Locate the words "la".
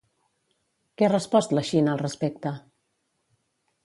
1.57-1.63